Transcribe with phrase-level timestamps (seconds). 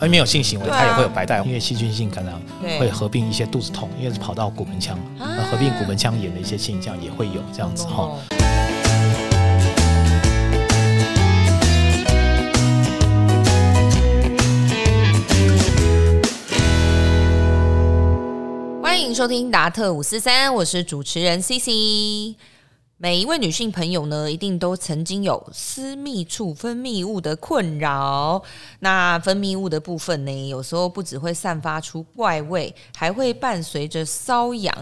[0.00, 8.04] 而没有性行为，它也会有白带，因为细菌性感染对会合并一些肚子痛，因为是跑到骨盆腔，啊那合并骨盆腔炎的一些现象也会有这样子哈。
[8.04, 8.18] 哦
[18.80, 22.36] 欢迎收听达特五四三，我是主持人 C C。
[23.00, 28.42] 每一位女性朋友呢，一定都曾经有私密处分泌物的困扰。
[28.80, 34.76] 那分泌物的部分呢，有时候不只会散发出怪味，还会伴随着瘙痒。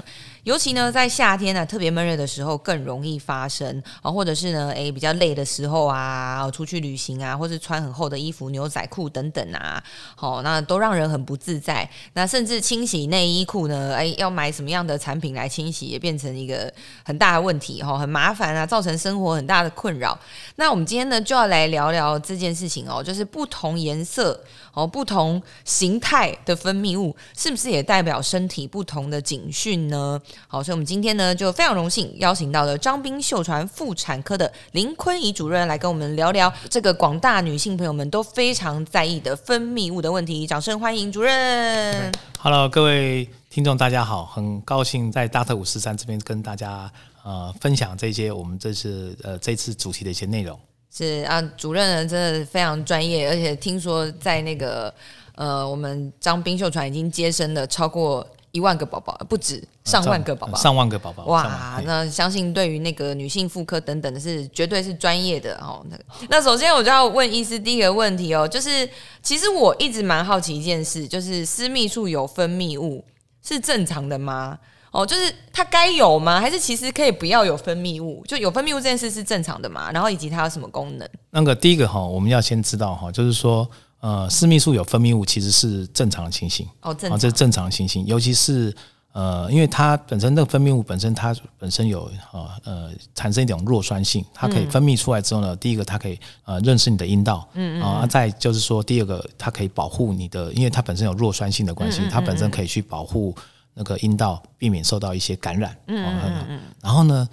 [0.47, 9.83] 尤其呢，在夏天呢、特别闷热的时候更容易发生啊，或者是呢，诶比较累的时候啊，出去旅行啊，或是穿很厚的衣服、牛仔裤等等啊，
[10.15, 11.91] 好、那都让人很不自在。
[12.13, 16.73] 那甚至清洗内衣裤呢，诶要买什么样的产品来清洗，也变成一个
[17.05, 20.17] 很大的问题哈、很麻烦啊，造成生活很大的困扰。
[20.55, 24.41] 那我们今天呢，就要来聊聊这件事情哦，就是不同颜色
[24.77, 30.21] 哦、不同形态的分泌物，是不是也代表身体不同的警讯呢？
[30.47, 40.47] 好，所以我们今天呢，就非常荣幸邀请到了张斌秀传妇产科的林坤怡主任来跟我们聊聊这个广大女性朋友们都非常在意的分泌物的问题。
[40.47, 42.13] 掌声欢迎主任。
[42.39, 46.93] Hello，各位听众，大家好，很高兴在大特五四三这边跟大家
[47.25, 50.61] 呃分享这些我们这次呃这次主题的一些内容。
[50.97, 54.93] 是啊，主任呢真的非常专业，而且听说在那个
[55.35, 60.57] 呃，我们张冰秀传已经接生了超过一万个宝宝，不止上万个宝宝。
[60.57, 65.85] 上万个宝宝，哇，那相信对于那个女性妇科等等的是绝对是专业的哦。
[65.91, 68.89] 那个，那首先我就要问医师第一个问题哦，就是
[69.23, 73.05] 其实我一直蛮好奇一件事，就是私密处有分泌物
[73.47, 74.59] 是正常的吗？
[74.97, 76.41] 哦，就是它该有吗？
[76.41, 78.25] 还是其实可以不要有分泌物？
[78.27, 79.93] 就有分泌物这件事是正常的嘛？
[79.93, 81.07] 然后以及它有什么功能？
[81.31, 83.69] 那个第一个哈，我们要先知道哈，就是说
[84.01, 86.67] 呃私密处有分泌物其实是正常的情形。
[86.81, 88.75] 哦，正啊，常这是正常的情形，尤其是
[89.13, 103.35] 呃，因为它本身那个分泌物本身它本身有呃呃产生一种弱酸性，它可以分泌出来之后呢，第一个它可以呃认识你的阴道，嗯啊，再就是说第二个它可以保护你的，因为它本身有弱酸性的关系，它本身可以去保护
[103.77, 107.29] 那个阴道，避免受到一些感染，嗯嗯嗯，然后呢，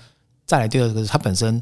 [0.45, 1.59] 再来第二个是它本身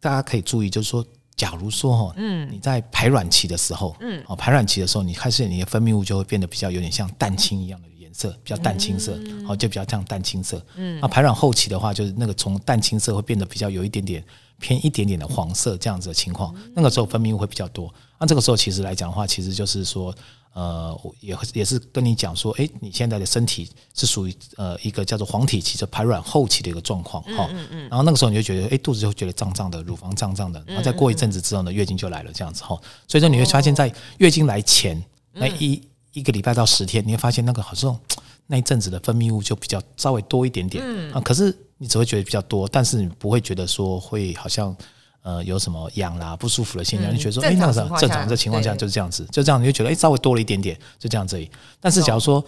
[0.00, 1.02] 大家可以注意，就是说。
[1.36, 9.18] 假如说哈，嗯，你在排卵期的时候，嗯，哦，排卵期的时候，你开始你的分泌物就会变得比较有点像蛋清一样的颜色，比较淡青色，
[9.48, 10.64] 哦，就比较像淡青色。
[10.76, 14.24] 嗯，那排卵后期的话，就是那个从淡青色会变得比较有一点点
[14.60, 17.92] 偏一点点的黄色这样子的情况，那个时候分泌物会比较多。
[18.20, 20.14] 那这个时候其实来讲的话，其实就是说，
[20.54, 27.50] 呃，也也是跟你讲说，诶，你现在的身体是属于呃一个叫做黄体期，就排卵后期的一个状况哈。
[27.88, 32.80] 然后那个时候你就觉得，诶，肚子就会觉得胀胀的，乳房胀胀的，然后再过一阵子之后呢，月经就来了这样子哈。
[33.08, 35.82] 所以说你会发现在月经来前那一
[36.12, 37.98] 一个礼拜到十天，你会发现那个好像
[38.46, 44.76] 那一阵子的分泌物就比较稍微多一点点啊，可是你只会觉得比较多，但是你不会觉得说会好像。
[45.24, 51.50] 呃，有什么痒啦、不舒服的现象，嗯你觉得说，哎、那正常的情况下就是这样子，就这样你就觉得，哎、稍微多了一点点，就这样子而已。
[51.80, 52.44] 但是假如说，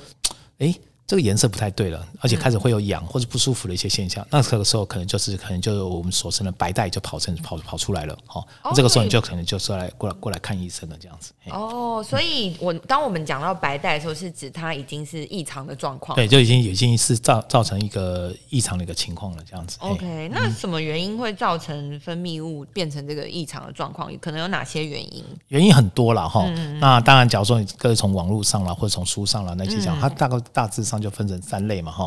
[0.58, 0.74] 哎、
[1.06, 11.32] 这个颜色不太对了，而且开始会有痒或者不舒服的一些现象，那这个时候可能就是可能就是我们所称的白带就跑成跑跑出来了，好、哦这个时候你就可能就是来过来过来看医生了，这样子。
[11.50, 16.16] 哦，所以我当我们讲到白带的时候，是指它已经是异常的状况。
[16.16, 19.78] 对，就已经已经是造造成一个异常的一个情况了，这样子。
[19.80, 24.12] OK，那什么原因会造成分泌物变成这个异常的状况？
[24.20, 25.24] 可能有哪些原因？
[25.48, 26.44] 原因很多了哈。
[26.48, 32.06] 嗯那当然，假如说你各位从网络上啦，或者从书上啦那些嗯讲，它大概大致上就分成三类嘛哈。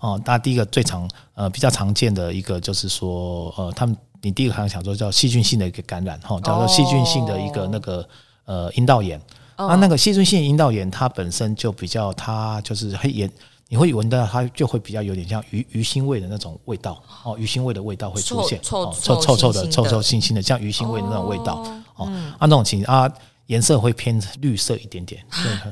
[0.00, 8.08] 哦，那第一个最常呃比较常见的一个就是说呃，他们你第一个好像想说叫细菌性的一个感染哈，叫做细菌性的一个那个
[8.44, 9.20] 呃阴道炎。
[9.56, 13.28] 啊那个细菌性阴道炎，它本身就比较，它就是会炎，
[13.66, 21.64] 你会闻到它就会比较有点像鱼鱼腥味的那种味道哦，鱼腥味的味道会出现，臭哦臭的臭臭腥腥的，像鱼腥味的那种味道
[21.96, 22.06] 哦。
[22.38, 23.12] 啊，那种情啊，
[23.48, 25.22] 颜色会偏绿色一点点，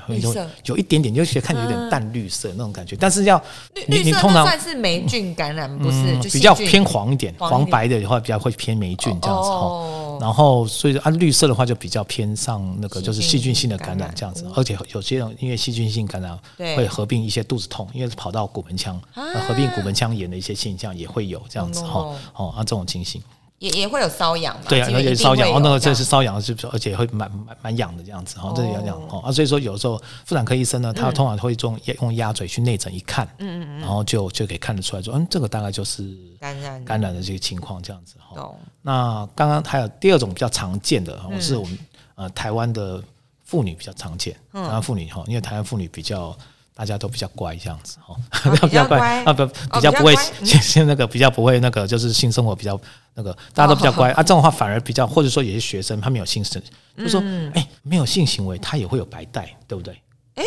[0.09, 3.43] 对，有绿色有一点点，就觉得看起来有点淡绿色那种感觉，但是要
[3.87, 6.19] 你你通常那算是霉菌感染，不是？
[6.19, 9.57] 就比较偏黄一点，黄白的话比较会偏霉菌这样子哈。
[9.57, 22.17] 哦然后所以按绿色的话就比较偏上那个就是细菌性的感感染染这样子，而且有些人因为细菌性感染对会合并一些肚子痛，因为跑到骨盆腔，那合并骨盆腔炎的一些现象也会有这样子哈哦。
[22.35, 23.21] 哦，啊这种情形。
[23.59, 24.67] 也也会有瘙痒嘛？
[24.69, 26.55] 对啊，而且瘙痒，哦，那个这是瘙痒，是？
[26.73, 38.55] 而且会蛮蛮蛮痒的这样子哈，这是痒痒哦啊，所以说有时候妇产科医生呢，他通常会用用鸭嘴去内诊一看，嗯嗯然后就就可以看得出来说，嗯，这个大概就是感染感染的这个情况这样子哈。
[38.83, 41.79] 那刚刚还有第二种比较常见的，哦是我们
[42.17, 43.03] 呃台湾的
[43.43, 46.37] 妇女比较常见，台湾妇女哈，因为台湾妇女比较
[46.77, 48.15] 大家都比较乖这样子 哦，
[48.61, 49.25] 比较乖？
[49.25, 50.15] 啊不比较不会
[50.45, 52.79] 现现那个比较不会那个就是性生活比较
[53.15, 56.63] 那个大家都比较乖啊，这种话反而比较或者说有些学生他没有性生，
[56.99, 57.19] 就说
[57.55, 59.99] 哎没有性行为他也会有白带，对不对？
[60.35, 60.45] 哎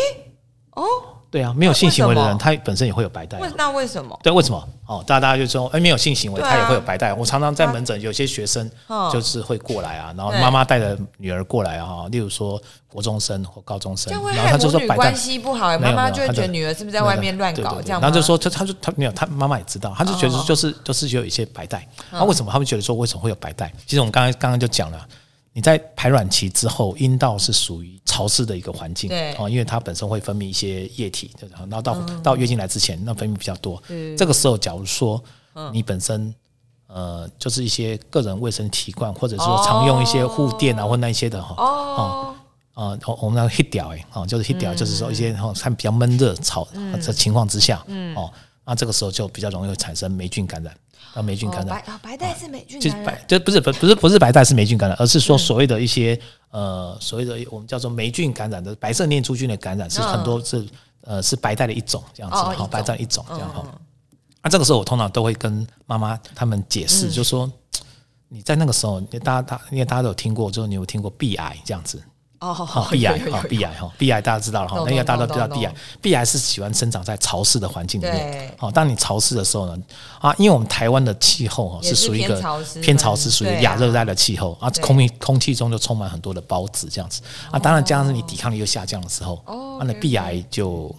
[0.76, 1.19] 哦。
[1.32, 3.40] 对啊，没有性行为的人，他本身也会有白带。
[3.56, 4.20] 那为什么？
[4.24, 4.68] 对，为什么？
[4.88, 7.14] 哦，大家大家就说，哎，没有性行为，他也会有白带。
[7.14, 8.68] 我常常在门诊，有些学生
[9.14, 18.02] 就是会过来啊，然后妈妈带着女儿过来啊，例如说国中生或高中生，然后他就说白带关系不好，妈妈就会觉得女儿是不是在外面乱搞这样？
[18.02, 21.88] 然后就说他他就他没有，他妈妈也知道，他就觉得就是就是有一些白带。
[22.10, 23.72] 那为什么他们觉得说为什么会有白带？
[23.86, 25.06] 其实我们刚刚刚刚就讲了。
[25.52, 33.82] 你在排卵期之后，阴道是属于潮湿的一个环境，对，哦，因为它本身会分泌一些液体，然后到到月经来之前，那分泌比较多。
[34.16, 35.22] 这个时候，假如说
[35.74, 36.34] 你本身
[36.88, 42.36] 呃，就是一些个人卫生习惯，或者说常用一些护垫啊，或那些的哈，哦，
[42.76, 47.84] 呃，我们那个 heat 掉哎，哦，就是 heat 掉，就是说一些哦，它比较闷热潮的情况之下，
[48.16, 48.32] 哦，
[48.66, 50.76] 那这个时候就比较容易产生霉菌感染。
[51.14, 56.20] 啊，霉菌感染，白白带是霉菌感染，就不是不不是不是白带是霉菌感染，而是说所谓的一些
[56.52, 60.66] 呃所谓的我们叫做霉菌感染的白色念珠菌的感染是很多是
[61.02, 63.66] 呃是白带的一种这样子，好白带一种这样哈。
[64.42, 67.52] 那这个时候我通常都会跟妈妈他们解释，就说
[68.28, 72.02] 你在那个时候，大家大因为大家都有听过，就是你有听过 B I 这样子。
[72.40, 78.56] 哦，好，壁癌，哈，壁癌，哈，壁癌，大家知道了哈，那个大家都知道壁癌，壁癌是喜欢生长在潮湿的环境里面。
[78.58, 79.78] 好，当你潮湿的时候呢，
[80.22, 82.42] 啊，因为我们台湾的气候哈是属于一个
[82.82, 87.22] 偏潮湿，属于亚热带的气候啊，空气空气中就充满很多的孢子这样子
[87.52, 89.44] 啊，当然加上你抵抗力又下降的时候，
[89.84, 90.96] 那壁癌就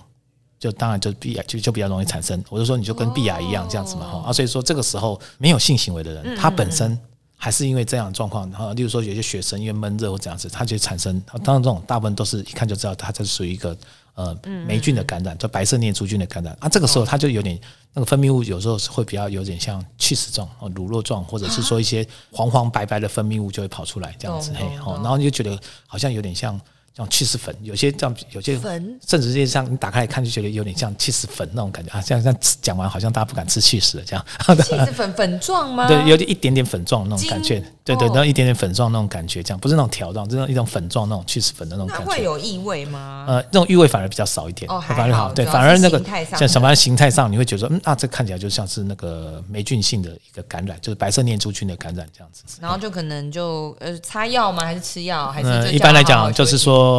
[0.58, 2.44] 就当然就壁癌就就比较容易产生。
[2.50, 7.00] 我就说你就跟壁癌一样这样子嘛哈啊，所以说这个时候没有性行为的人，他本身。
[7.42, 13.74] 还是因为这样的状况，哈，例如说有些学生因为闷热或这样子，他就产生，当然这种大部分都是一看就知道，它这是属于一个
[14.14, 16.68] 呃霉菌的感染，就白色念珠菌的感染啊。
[16.68, 17.58] 这个时候它就有点
[17.94, 26.60] 那个分泌物，有时候会比较有点像气死状、乳酪状，或者是说一些黄黄白白的分泌物就会跑出来这样子，嘿，哦，然后你就觉得好像有点像。
[27.00, 34.24] 像气死粉，有些这样，有些粉，甚至这些像你打开来看就觉得有点像气死粉那种感觉啊，像像讲完好像大家不敢吃气死了这样。
[34.62, 35.88] 气死粉粉状吗？
[35.88, 42.04] 对，有点一点点粉状那种感觉，对对，然后一点点粉状那种感觉，这样不是那种条状，就是一种粉状那种气死粉的那种感觉。
[42.04, 43.24] 会有异味吗？
[43.26, 46.02] 呃，那种异味反而比较少一点，反而好，对，反而那个
[46.36, 52.44] 像什么形态上，你会觉得嗯啊，这看起来就像是那个霉菌性的一个感染，就是白色念珠菌的感染这样子。
[52.60, 54.64] 然后就可能就呃擦药吗？
[54.64, 55.32] 还是吃药？
[55.32, 56.89] 还是一般来讲就是说。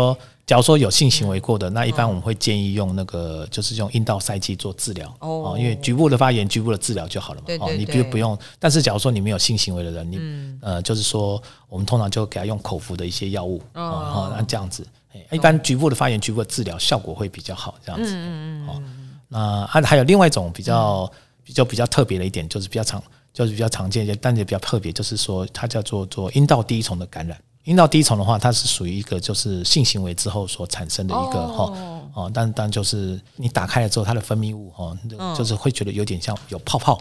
[0.46, 7.48] 假如说有性行为过的，那一般我们会建议用那个，就是用阴道塞剂做治疗哦，因为局部的发炎，局部的治疗就好了嘛。
[7.62, 8.38] 哦，你不不用。
[8.60, 10.20] 但是假如说你没有性行为的人，你
[10.62, 14.86] 呃，就是说我们通常就给他用口服的一些药物哦，那这样子，
[15.32, 18.12] 一般局部的发炎，局部的治疗效果会比较好，这样子。
[18.14, 18.84] 嗯嗯哦，
[19.30, 21.10] 那还还有另外一种比较
[21.46, 23.02] 比较比较特别的一点，就是比较常
[23.32, 27.40] 就是比较常见，但也比较特别，就是说它叫做做阴道第一重的感染。
[27.66, 31.72] 阴道滴虫的话，它是属于一个就是性行为之后所产生的一个哈
[32.14, 34.98] 哦，但但就是你打开了之后，它的分泌物哈，
[35.38, 37.00] 就是会觉得有点像有泡泡，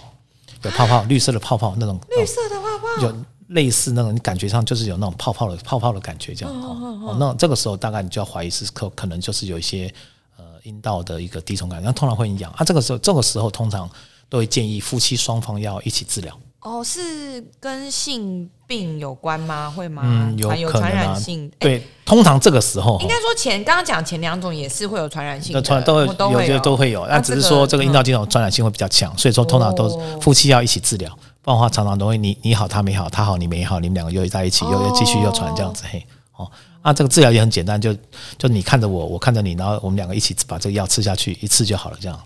[0.62, 9.93] 有泡泡，绿色的泡泡那种，绿色的泡泡，有类似那种，你感觉上就是有那种泡泡的泡泡的感觉这样哦，那这个时候大概你就要怀疑是可可能就是有一些
[10.37, 13.90] 呃阴道的一个滴虫感，那通常会痒啊，这个时候这个时候通常
[14.29, 16.38] 都会建议夫妻双方要一起治疗。
[16.61, 19.69] 哦，是跟性病有关吗？
[19.69, 20.03] 会吗？
[20.07, 21.50] 嗯，有传染性。
[21.59, 29.89] 对，通常这个时候，应该说前刚刚讲前两种也是会有传染性，传都会有些都会有，那只是说这个阴道这种传染性会比较强，所以说通常都
[30.21, 31.11] 夫妻要一起治疗，
[31.43, 36.49] 不然的话常常都会你你好他没好，他好你没好，你们两个又在一起又又继续又传这样子嘿哦。
[36.83, 37.95] 啊，这个治疗也很简单，就
[38.39, 42.19] 就你看着我，我看着你，然后我们两个一起把这个药吃下去，一次就好了，这样。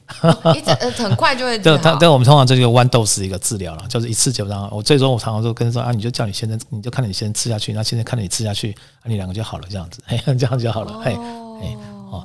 [0.54, 1.58] 一呃很快就会。
[1.58, 4.68] 对，他对我们通常这个豌豆是一个治疗了，就是一次就让。
[4.70, 8.70] 我最终我常常都跟说啊，你就叫你先生，你就看着你先生吃下去，那现在看着你吃下去，
[9.00, 11.14] 啊，你两个就好了，这样子，嘿， 这样就好了，嘿，
[11.60, 11.76] 嘿，
[12.10, 12.24] 哦。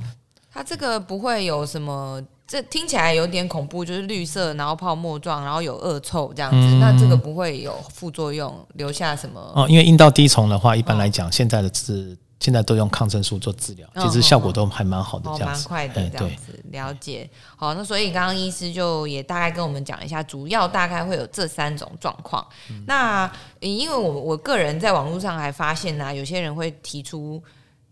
[0.52, 2.22] 他这个不会有什么。
[2.50, 6.58] 这听起来有点恐怖，就是绿色，然后泡沫状，然后有恶臭这样子。
[6.80, 9.40] 那这个不会有副作用，留下什么？
[9.56, 16.60] 哦，因为阴道滴虫的话，一般来讲，现在的治现在都用抗生素做治疗，其实效果都还蛮好的，这样子，蛮快的这样子。
[16.72, 17.30] 了解。
[17.56, 22.44] 好，那所以刚刚医师就也大概跟我们讲一下，主要大概会有这三种状况。
[22.88, 27.40] 那因为我我个人在网络上还发现呢，有些人会提出。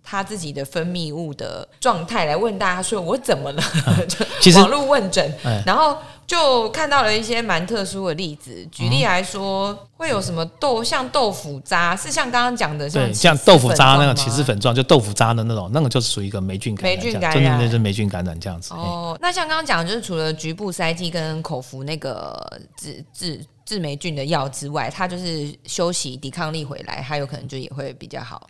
[0.09, 3.63] 他自己的分泌物的状态来问大家说：“我怎么了？”
[4.39, 5.33] 其实网络问诊，
[5.65, 8.65] 然后就看到了一些蛮特殊的例子。
[8.71, 18.73] 举例来说，会有什么豆像豆腐渣，是像刚刚讲的对，像像豆腐渣那个起起司粉状，就豆腐渣的那种，那个就是属于一个霉菌感染霉菌这样，真的感染那是霉菌感染这样子。
[18.73, 22.41] 嘿哦，那像刚刚讲的，就是除了局部塞剂跟口服那个
[22.77, 28.47] 治治治霉菌的药之外，它就是休息抵抗力回来，它有可能就也会比较好。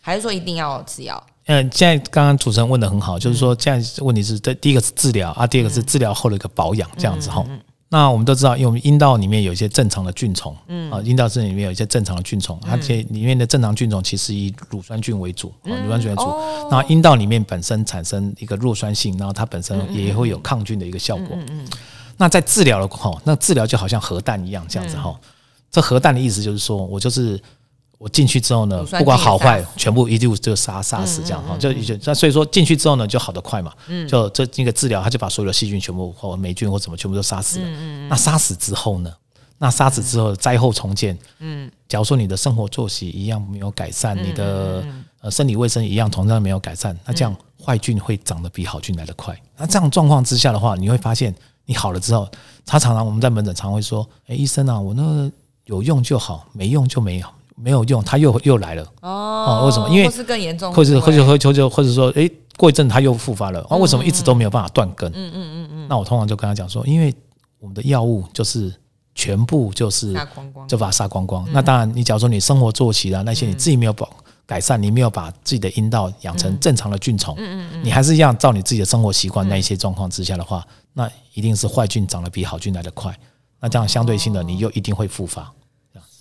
[0.00, 1.26] 对，还是说一定要吃药？
[1.46, 7.44] 嗯，现在刚刚主持人问的很好，就是说现在问题是这第一个是治疗啊，第二个是治疗后的一个保养这样子哈。
[7.92, 16.22] 那我们都知道，因为我们阴道里面有一些正常的菌虫，嗯啊，阴道这里面有一些正常的菌虫，而且里面的正常菌虫其实以乳酸菌为主，啊，乳酸菌为主。
[16.70, 21.36] 那阴道里面本身产生一个弱酸性，然后它本身也会有抗菌的一个效果。
[21.48, 21.66] 嗯
[22.16, 25.18] 那在治疗的哈，那治疗就好像核弹一样这样子哈。
[25.70, 27.40] 这核弹的意思就是说我就是
[28.00, 33.70] 我进去之后呢不管好坏，全部一律就杀杀死这样哈，就就那所以说进去之后呢，就好得快嘛，
[34.08, 37.68] 就这那个治疗，他就把所有的细菌全部或霉菌或什么全部都杀死了。
[38.08, 39.12] 那杀死之后呢？
[39.58, 44.82] 那杀死之后灾后重建，嗯，假如说你的生活作息一样没有改善，你的
[45.20, 49.38] 呃生理卫生一样同样没有改善，那这样坏菌会长得比好菌来得快。
[49.58, 51.34] 那这样状况之下的话，你会发现
[51.66, 52.26] 你好了之后，
[52.64, 55.30] 他常常我们在门诊常会说，哎，医生啊，我那个
[55.66, 57.26] 有用就好，没用就没有，
[57.62, 58.86] 没有用，他又又来了。
[59.02, 65.10] 哦为什么因为或是更严重，或者或者会或者或者说，诶，过一阵他又复发了，啊，为什么一直都没有办法断根？
[65.12, 65.86] 嗯嗯嗯嗯。
[65.88, 67.14] 那我通常就跟他讲说，因为
[67.58, 68.72] 我们的药物就是
[69.14, 70.14] 全部就是
[70.66, 71.46] 就把它杀光光。
[71.52, 74.08] 那当然，你假如说你生活作息啊那些你自己没有保
[74.46, 77.36] 改善，你没有把自己的阴道养成正常的菌虫，
[77.82, 83.16] 你还是一样照你自己的生活习惯那一些状况之下的话，那一定是坏菌长得比好菌来得快。
[83.60, 85.52] 那这样相对性的，你又一定会复发。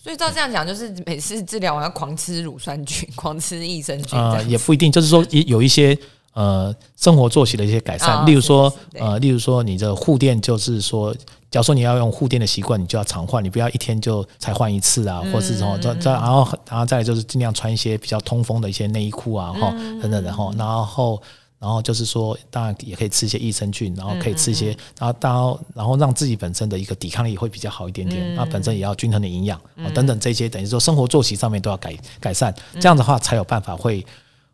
[0.09, 5.95] 所以照这样讲，就是每次治疗完要狂吃乳酸菌，狂吃益生菌，啊呃，也不一定，就是说也有一些
[6.33, 11.13] 呃生活作息的一些改善，哦例如说呃，例如说你的护垫，就是说，
[11.51, 19.69] 假如说你要用护垫的习惯，你就要常换，你不要一天就才换一次啊，或是什么，再再然后然后再来就是尽量穿一些比较通风的一些内衣裤啊，哈、
[20.01, 21.21] 等等的哈，然后。
[21.59, 28.33] 然后就是说，当然也可以吃一些益生菌，然后可以吃一些，然后然后然后让自己本身的一个抵抗力会比较好一点点。
[28.33, 34.05] 那本身也要均衡的营养啊等等这些，等于说生活作息上面都要改改善，这样的话才有办法会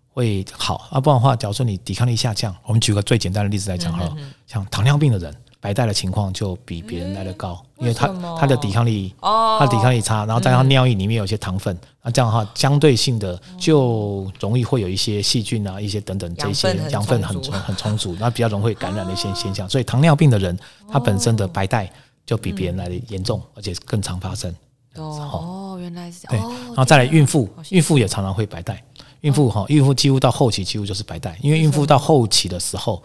[0.09, 0.87] 会好。
[0.89, 5.35] 啊，不然的话，假如说你抵抗力下降，我们举个最简单的例子来讲好了，像糖尿病的人，
[5.65, 8.07] 白带的情况就比别人来的高，因为他
[8.39, 9.57] 他的抵抗力，哦。
[9.59, 20.55] 他的抵抗力差，然后再加上尿液里面有一些糖分，那这样的话，相对性的就容易会有一些细菌啊，一些等等这些养分很充 很充足，那比较容易会感染的一些现象，所以糖尿病的人，
[20.87, 21.91] 他本身的白带
[22.27, 24.53] 就比别人来的严重，而且更常发生。
[24.97, 26.47] 哦，原来是这对，样。
[26.47, 28.79] 对然后再来孕妇孕妇也常常会白带。
[29.21, 33.01] 孕妇哈，孕妇几乎到后期几乎就是白带，因为孕妇到后期的时候，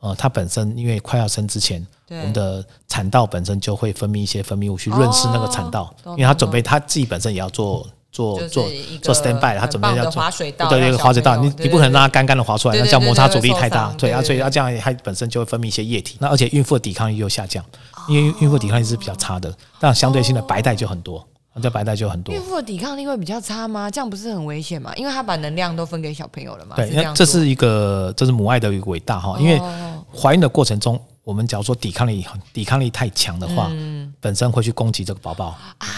[0.00, 8.64] 呃，它本身因为快要生之前，我们的产道本身就会分泌一些分泌物去润湿那个产道，懂因为它准备它自己本身也要做做做
[9.02, 10.22] 做 stand by，她很棒的准备要做
[10.68, 17.64] 对，让小一个滑水道，你你不可能让它干干的滑出来，对对那这样摩擦阻力太大，对啊，对对所以它这样它本身就会分泌一些液体，那而且孕妇的抵抗力又下降，
[18.08, 21.26] 因为孕妇抵抗力是比较差的，但相对性的白带就很多，
[21.60, 22.40] 这白带就很多孕。
[22.42, 23.90] 妇的抵抗力会比较差吗？
[23.90, 24.92] 这样不是很危险吗？
[24.96, 26.76] 因为她把能量都分给小朋友了嘛。
[26.76, 35.88] 对，是这是一个这是母爱的一个伟大哈，因为哦怀孕的过程中，我们假如说抵抗力抵抗力太强的话，嗯本身会去攻击这个宝宝啊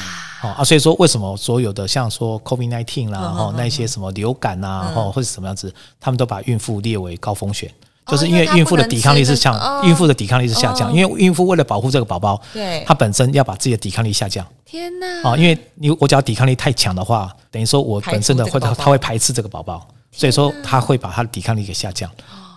[0.57, 7.73] 啊，所以说为什么所有的像说 COVID nineteen 啦，嗯哈那些什么流感啊，然后或者什么样子，他们都把孕妇列为高风险。
[8.11, 15.31] 哦就是因因为孕妇的抵抗力是像吃那个哦孕妇的抵抗力是下降，哦因为孕妇为了保护这个宝宝，对她本身要把自己的抵抗力下降天哪！
[15.31, 22.11] 啊，因为你我只要抵抗力太强的话，等于说我本身的会排除这个宝宝它会排斥这个宝宝，所以说它会把它的抵抗力给下降。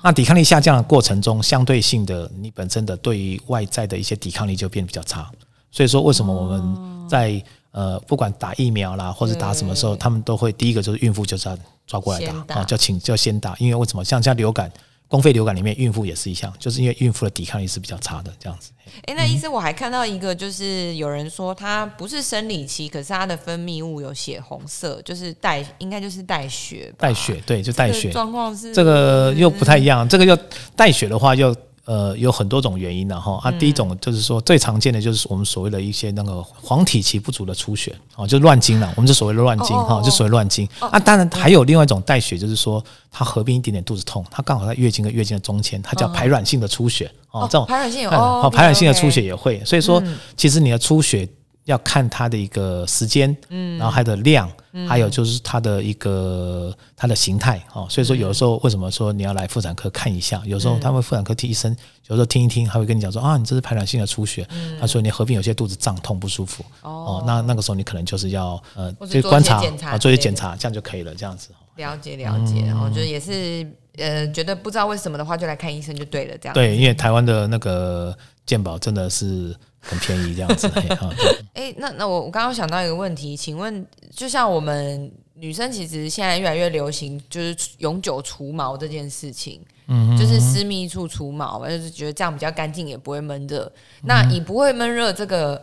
[0.04, 5.30] 那抵抗力下降的过程中，相对性的你本身的对于外在的一些抵抗力就变得比较差。
[5.72, 7.42] 所以说，为什么我们在
[7.72, 11.58] 呃不管打疫苗啦，或者打什么时候，他们都会第一个就是孕妇就是要
[11.88, 14.70] 抓过来打打啊，就请就先打，因为为什么像像流感、
[15.14, 18.72] 公费流感里面，孕妇也是一样，就是因为孕妇的抵抗力是比较差的这样子。
[19.06, 28.10] 哎，那医生我还看到一个，就是有人说她不是生理期，可是她的分泌物有血红色，就是带，应该就是带血，带血，对，就带血。
[28.10, 30.36] 状况是这个又不太一样，这个又
[30.76, 31.56] 带血的话又。
[31.86, 33.40] 呃，有很多种原因的哈。
[33.44, 40.68] 啊，第一种就是说最常见的就是我们所谓的一些那个黄体期不足的出血，哦，就是乱经了，我们就所谓的乱经哈，就所谓乱经。
[40.80, 48.10] 啊，当然还有另外一种带血，就是说它合并一点点肚子痛，它刚好在月经跟月经的中间，它叫排卵性的出血哦，这种排卵性有
[48.50, 50.02] 排卵性的出血也会，所以说
[50.38, 51.28] 其实你的出血。
[51.66, 54.52] 要看它的一个时间，嗯，然后它的量，
[54.88, 57.88] 还有就是它的一个它的形态哦。
[57.90, 60.42] 所以说有的时候为什么说你要来妇产科看一下？
[60.46, 61.74] 有时候他们妇产科替医生
[62.08, 64.46] 有时候听一听，他会跟你讲说啊，你这是排卵性的出血，
[64.80, 71.50] 他说你合并有些肚子胀痛不舒服哦，那那个时候你可能就是要呃，就观察啊，做一些检查，这样就可以了，这样子。
[71.78, 73.66] 了解了解，然后就也是
[73.98, 76.54] 呃，觉得不知道为什么的话，就来看医生就对了，这样。
[76.54, 78.16] 对，因为台湾的那个
[78.46, 79.56] 健保真的是。
[79.84, 80.68] 很便宜这样子，
[81.54, 83.86] 哎，那那我我刚刚想到一个问题，请问，
[84.16, 93.70] 就像我们女生其实现在越来越流行，就是永久除毛这件事情，嗯，就是私密处除毛，就是觉得这样比较干净，也不会闷热。
[94.04, 95.62] 那以不会闷热这个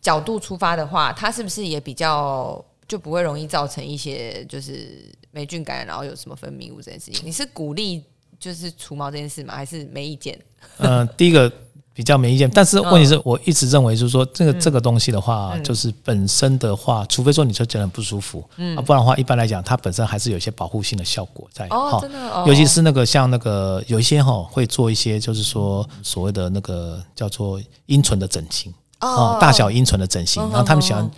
[0.00, 7.24] 角度出发的话，它是不是也比较就不会容易造成一些就是霉菌感染，然后有什么分泌物这件事情？
[7.24, 8.02] 你是鼓励
[8.40, 9.54] 就是除毛这件事吗？
[9.54, 10.36] 还是没意见？
[10.78, 11.50] 嗯，第一个。
[11.96, 21.66] 比较没意见，但是问题是我一直认为，就是说这个这个东西的话，就是本身的话，除非说你就觉得很不舒服，嗯，不然的话，一般来讲，它本身还是有一些保护性的效果在。
[21.68, 31.10] 哦，真的哦，尤其是那个像那个有一些哈会做一些，就是说所谓的那个叫做阴唇的整形，哦，大小阴唇的整形，然后他们喜欢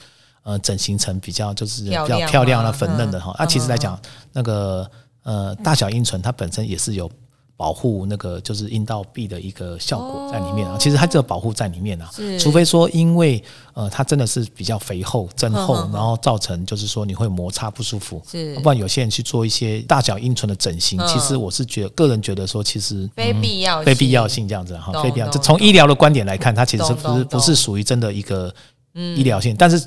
[0.45, 3.35] 呃整形成比较就是比较漂亮的粉嫩的哈。
[3.37, 4.01] 那其实来讲，
[4.33, 4.89] 那个
[5.25, 7.11] 呃大小阴唇它本身也是有。
[7.59, 13.43] 保护那个就是阴道壁的一个效果在里面啊，其实它这个保护在里面啊，除非说因为
[13.75, 25.29] 呃它真的是比较肥厚增厚，然后造成就是说你会摩擦不舒服，是，不然有些人去做一些大小阴唇的整形，其实我是觉得个人觉得说其实非必要非必要性这样子哈，非必要。
[25.29, 28.55] 这从医疗的观点来看，它其实是不是不是属于真的一个
[28.95, 29.85] 医疗性，但是。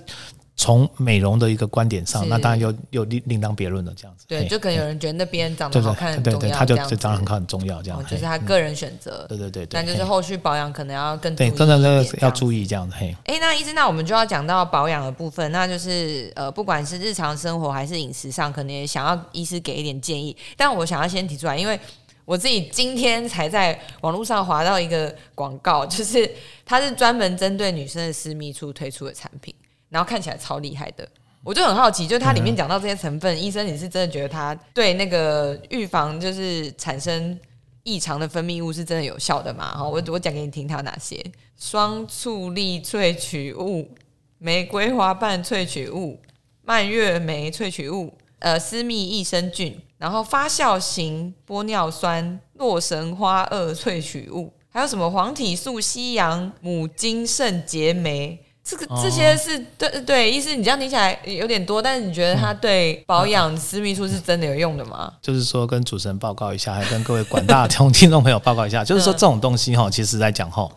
[0.55, 4.25] 从美容的一个观点上，那当然又又另另当别论了，这样子。
[4.27, 8.03] 对，就可能有人觉得那边长得好看很重要，对对，他就就长得很好很重要，这样。
[8.05, 9.25] 就是他个人选择。
[9.27, 9.65] 对对对。
[9.65, 12.95] 但就是后续保养可能要更对，真的那个要注意这样子。
[12.99, 20.35] 嘿，哎，那医生，那我们就要讲到保养的部分，那就是呃，不管是日常生活还是饮食上，可能也想要医师给一点建议。
[20.55, 21.79] 但我想要先提出来，因为
[22.23, 26.29] 我自己今天才在网络上划到一个广告，就是
[26.63, 29.53] 它是专门针对女生的私密处推出的产品，
[29.91, 31.07] 然后看起来超厉害的。
[31.43, 37.37] 我就很好奇，就它里面讲到这些成分，医生你是真的觉得它对那个预防就是产生
[37.83, 39.75] 异常的分泌物是真的有效的吗？
[39.75, 41.19] 哈，我我讲给你听，它有哪些：
[41.57, 43.89] 双醋栗萃取物、
[44.37, 46.19] 玫瑰花瓣萃取物、
[46.61, 58.39] 蔓越莓萃取物、呃私密益生菌，然后发酵型玻尿酸、洛神花二萃取物，还有什么黄体素、西洋母精肾结酶。
[58.63, 65.11] 这个这些是对对，意思你这样听起来有点多，但是你觉得它对保养私密处是真的有用的吗？
[65.19, 70.69] 就是说，跟主持人报告一下，还跟各位广大听听众朋友报告一下，就是说这种东西哈，其实来讲哈，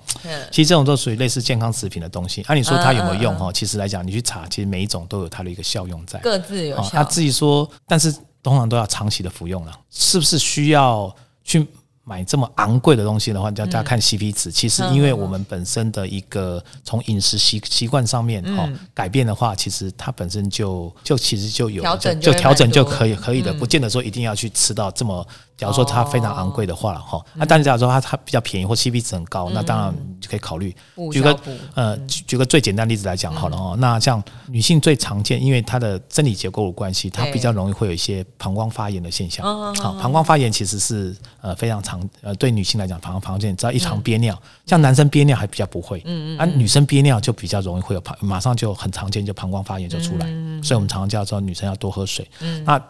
[0.51, 2.43] 其实这种都属于类似健康食品的东西。
[2.47, 3.53] 按你说它有没有用哈？
[3.53, 6.89] 其实来讲，你去查，其实每一种都有它的一个效用在，各自有效。
[6.89, 8.11] 他自己说，但是
[8.43, 11.67] 通常都要长期的服用了，是不是需要去？
[12.05, 14.53] 买这么昂贵的东西的话，叫大家看 CP 值。
[14.53, 21.83] 其实，因为我们本身的一个从饮食习习惯上面哈改变的话，其实它本身就就其实就有
[22.21, 25.27] 就调整就可以可以的，不见得说一定要去吃到这么。
[25.57, 30.75] 假如说它非常昂贵的话了哈，那但是假如说它它比较便宜或 CP 值很高，那当然就可以考虑。
[31.13, 31.39] 举个
[31.77, 39.47] 呃举个最简单例子来讲好了哦，那像女性最常见，因为她的生理结构有关系，她比较容易会有一些膀胱发炎的现象。
[39.77, 50.27] 好，膀胱发炎其实是呃非常常呃对女性来讲，膀胱发炎只要一常憋尿，像男生憋尿还比较不会，嗯嗯，而女生憋尿就比较容易会有膀，马上就很常见就膀胱发炎就出来，
[50.63, 52.29] 所以我们常常叫说女生要多喝水。
[52.65, 52.81] 那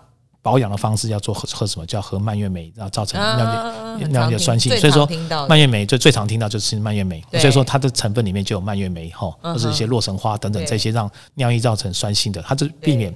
[0.43, 1.87] 保养的方式要做喝喝什么？
[1.87, 4.77] 叫喝蔓越莓，然后造成尿尿尿酸性。
[4.77, 5.09] 所以说
[5.49, 13.15] 蔓越莓就最常听到就是蔓越莓，所以说它的成分里面就有蔓越莓哈，或者一些洛神花等等这些让尿液造成酸性的，它就避免。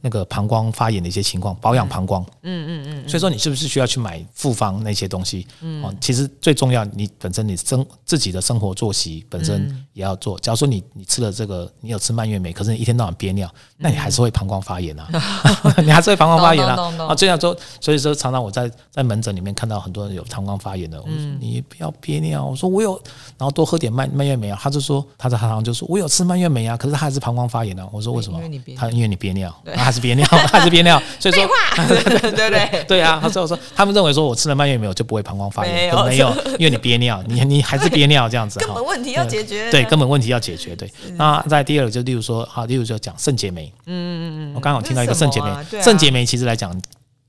[0.00, 5.46] 那个膀胱发炎的一些情况，保养膀胱，嗯嗯嗯，所以说你是不是需要去买复方那些东西？
[5.60, 10.38] 嗯，哦，其实最重要，你本身你生自己的生活作息本身也要做。
[10.38, 15.08] 假如说你你吃了这个，你有吃蔓越莓，可是你一天到晚憋尿，那你还是会膀胱发炎啊，
[15.84, 16.76] 你还是会膀胱发炎啊。
[17.08, 22.94] 啊，这样说，所以说常常我在在门诊里面看到很多人有膀胱发炎的，我说你不要憋尿，我说我有，
[23.36, 28.38] 然后多喝点蔓蔓越莓啊，他就说他在他常就说我有吃蔓越莓啊，可是他还是膀胱发炎啊，我说为什么？
[28.76, 29.48] 他因为你憋尿。
[29.88, 31.48] 还是憋尿，还是憋尿， 所以说，
[31.88, 40.92] 对对对对啊，所以我说，他们认为说我吃了蔓越莓，我就不会膀胱发炎，没有，因为你憋尿，你你还是憋尿这样子， 根本问题要解决，对，根本问题要解决，对。
[41.16, 45.50] 那在第二个就例如说，好，例如就讲肾结酶，嗯嗯嗯，我刚好听到一个肾结酶，
[45.82, 46.78] 肾结酶其实来讲，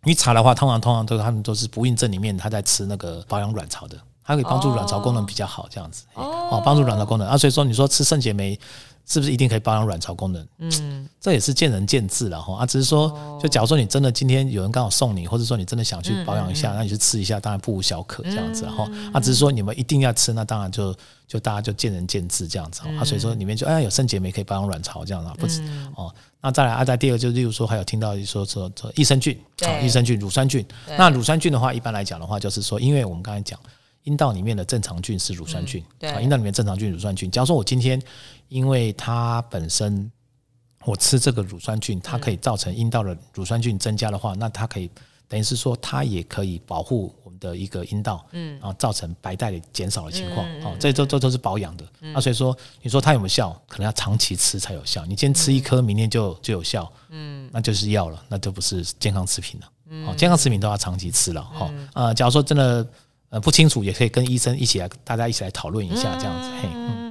[0.04, 3.96] 你查的话，通常通常都他们都是不孕症里面他在吃那个保养卵巢的。
[4.22, 6.04] 它可以帮助卵巢功能比较好，这样子。
[6.14, 7.28] 哦，帮助卵巢功能。
[7.28, 7.36] 啊。
[7.36, 8.56] 所以说，你说吃肾结酶
[9.10, 10.48] 是不是一定可以保养卵巢功能？
[10.60, 12.66] 嗯，这也是见仁见智了哈啊。
[12.66, 13.10] 只是说，
[13.42, 19.20] 就假如说你真的今天有人刚好送你，或者说你真的想去保养一下，那你去吃一下，当然不无小可这样子哈啊。
[19.20, 20.96] 只是说你们一定要吃，那当然就
[21.28, 23.04] 就大家就见仁见智这样子啊。
[23.04, 25.64] 所以说里面就哎有肾结酶可以保养卵巢这样子，不止
[25.96, 26.14] 哦。
[26.40, 30.64] 那再来啊，再第二个就例如说还有听到说说说益生菌啊，益生菌、乳酸菌。
[30.98, 33.60] 那乳酸菌的话，一般来讲的话，就是说，因为我们刚才讲。
[34.04, 37.30] 阴道里面的正常菌是乳酸菌，啊，阴道里面正常菌乳酸菌。
[37.30, 38.02] 假如说我今天
[38.50, 40.12] 因为它本身
[40.84, 44.90] 我吃这个乳酸菌，它可以造成阴道的乳酸菌增加的话，那它可以
[45.28, 51.86] 等于是说它也可以保护我们的一个阴道，嗯，然后造成白带的减少的情况，哦，这都这都是保养的。
[52.00, 53.52] 那所以说你说它有没有效？
[53.68, 55.06] 可能要长期吃才有效。
[55.06, 60.08] 你今天吃一颗，明天就就有效，嗯，那就是药了，那就不是健康食品了。
[60.08, 62.88] 哦，健康食品都要长期吃了，哈，呃，假如说真的。
[63.30, 66.50] 呃，不清楚也可以跟医生一起来，大家一起来讨论一下这样子。
[66.62, 66.68] 嘿，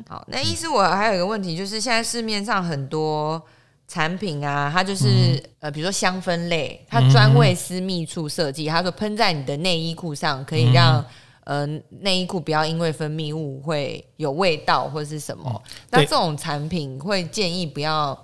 [0.09, 3.40] 好，那医师，我还有一个问题，就是现在市面上很多
[3.87, 11.04] 产品啊，它就是呃，比如说香氛类，它专为私密处设计，它说喷在你的内衣裤上，可以让
[11.44, 11.64] 呃
[12.00, 15.62] 内衣裤不要因为分泌物会有味道或者是什么。
[15.90, 18.20] 那这种产品会建议不要。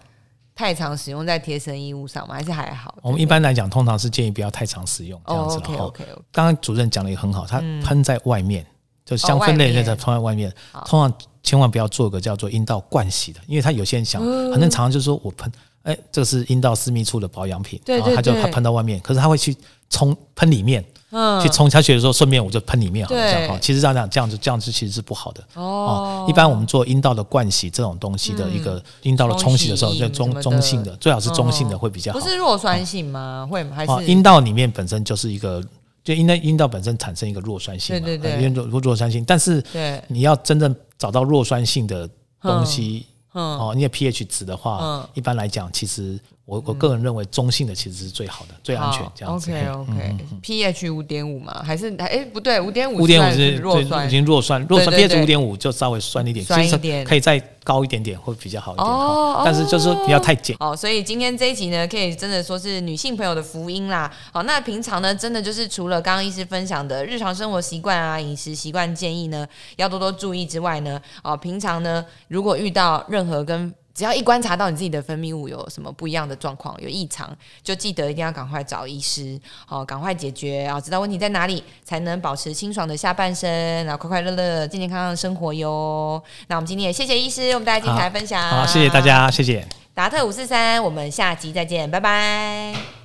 [0.55, 2.35] 太常使用在贴身衣物上吗？
[2.35, 2.95] 还是还好？
[3.03, 5.57] 我们一般来讲，通常是建议不要太常使用这样子。
[5.57, 6.05] OK OK。
[6.31, 8.65] 刚刚主任讲的也很好，它喷在外面，
[9.05, 10.53] 就香氛类那个喷在外面，
[10.87, 11.13] 通常
[11.43, 15.51] 千万不要做个叫做阴道灌洗的，因为他有些人想，反正常常就是说我喷，
[15.83, 19.57] 哎，这个是阴道私密处的保养品，然后他就他喷到外面，可是他会去
[19.95, 20.85] 冲喷里面。
[21.17, 23.57] 嗯，去冲下去的时候，顺便我就喷里面，好这样哈。
[23.61, 26.27] 其实这样这样子这样子其实是不好的哦。
[26.29, 32.19] 一般我们做阴道的灌洗这种东西的一个阴道的冲洗的时候，就中中性的，最好是中性的会比较好。
[32.19, 33.47] 不是弱酸性吗？
[33.49, 35.63] 会还是阴道里面本身就是一个，
[36.03, 39.25] 就阴道阴道本身产生一个弱酸性，对对对，弱弱酸性。
[39.25, 39.63] 但是
[40.09, 42.11] 你要真正找到弱酸性的
[42.43, 46.19] 东西，哦，你的 pH 值的话，一般来讲其实。
[46.47, 49.51] 我我个人认为中性的其实是最好的，最安全这样子。
[49.51, 58.87] OK OK，pH 五点五嘛，还是哎不对，五点五五点五是弱酸，已经弱酸，弱酸 pH 五点五就稍微酸一点，酸一点，可以再高一点点会比较好一点。
[58.87, 60.55] 哦，但是就是不要太碱。
[60.61, 64.13] 哦，所以今天这一集呢，可以真的说是女性朋友的福音啦。
[64.31, 86.21] 好，那平常呢，真的就是除了刚刚医师分享的日常生活习惯啊、饮食习惯建议呢，要多多注意之外呢，哦，平常呢，如果遇到任何跟只要一观察到你自己的分泌物有什么不一样的状况、有异常，就记得一定要赶快找医师，好，赶快解决，然后知道问题在哪里，才能保持清爽的下半身，然后快快乐乐、健健康康的生活哟。
[86.49, 93.04] 那我们今天也谢谢医师，我们大家精彩分享，好，谢谢大家，谢谢达特五四三，我们下集再见，拜拜。